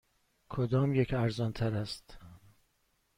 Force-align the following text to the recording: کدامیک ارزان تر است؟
کدامیک 0.49 1.13
ارزان 1.13 1.53
تر 1.53 1.75
است؟ 1.75 2.17